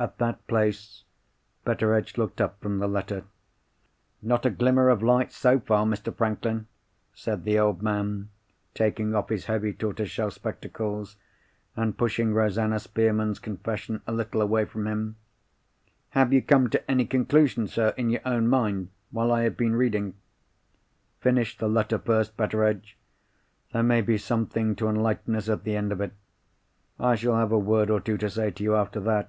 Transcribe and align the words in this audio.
At 0.00 0.18
that 0.18 0.46
place, 0.46 1.02
Betteredge 1.64 2.16
looked 2.18 2.40
up 2.40 2.60
from 2.60 2.78
the 2.78 2.86
letter. 2.86 3.24
"Not 4.22 4.46
a 4.46 4.50
glimmer 4.50 4.90
of 4.90 5.02
light 5.02 5.32
so 5.32 5.58
far, 5.58 5.84
Mr. 5.84 6.14
Franklin," 6.16 6.68
said 7.14 7.42
the 7.42 7.58
old 7.58 7.82
man, 7.82 8.28
taking 8.74 9.16
off 9.16 9.28
his 9.28 9.46
heavy 9.46 9.72
tortoiseshell 9.72 10.30
spectacles, 10.30 11.16
and 11.74 11.98
pushing 11.98 12.32
Rosanna 12.32 12.78
Spearman's 12.78 13.40
confession 13.40 14.00
a 14.06 14.12
little 14.12 14.40
away 14.40 14.66
from 14.66 14.86
him. 14.86 15.16
"Have 16.10 16.32
you 16.32 16.42
come 16.42 16.70
to 16.70 16.88
any 16.88 17.04
conclusion, 17.04 17.66
sir, 17.66 17.88
in 17.96 18.08
your 18.08 18.22
own 18.24 18.46
mind, 18.46 18.90
while 19.10 19.32
I 19.32 19.42
have 19.42 19.56
been 19.56 19.74
reading?" 19.74 20.14
"Finish 21.20 21.58
the 21.58 21.66
letter 21.66 21.98
first, 21.98 22.36
Betteredge; 22.36 22.96
there 23.72 23.82
may 23.82 24.02
be 24.02 24.16
something 24.16 24.76
to 24.76 24.86
enlighten 24.88 25.34
us 25.34 25.48
at 25.48 25.64
the 25.64 25.74
end 25.74 25.90
of 25.90 26.00
it. 26.00 26.12
I 27.00 27.16
shall 27.16 27.34
have 27.34 27.50
a 27.50 27.58
word 27.58 27.90
or 27.90 27.98
two 27.98 28.16
to 28.18 28.30
say 28.30 28.52
to 28.52 28.62
you 28.62 28.76
after 28.76 29.00
that." 29.00 29.28